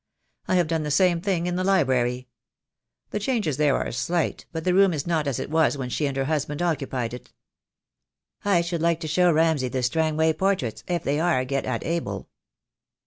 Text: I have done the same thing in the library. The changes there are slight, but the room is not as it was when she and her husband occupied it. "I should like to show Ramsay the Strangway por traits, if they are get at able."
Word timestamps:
I 0.47 0.55
have 0.55 0.65
done 0.65 0.81
the 0.81 0.89
same 0.89 1.21
thing 1.21 1.45
in 1.45 1.57
the 1.57 1.63
library. 1.63 2.27
The 3.11 3.19
changes 3.19 3.57
there 3.57 3.77
are 3.77 3.91
slight, 3.91 4.47
but 4.51 4.63
the 4.63 4.73
room 4.73 4.93
is 4.95 5.05
not 5.05 5.27
as 5.27 5.37
it 5.37 5.51
was 5.51 5.77
when 5.77 5.89
she 5.91 6.07
and 6.07 6.17
her 6.17 6.25
husband 6.25 6.59
occupied 6.59 7.13
it. 7.13 7.31
"I 8.43 8.61
should 8.61 8.81
like 8.81 8.99
to 9.01 9.07
show 9.07 9.31
Ramsay 9.31 9.67
the 9.67 9.83
Strangway 9.83 10.33
por 10.33 10.55
traits, 10.55 10.83
if 10.87 11.03
they 11.03 11.19
are 11.19 11.45
get 11.45 11.65
at 11.65 11.85
able." 11.85 12.29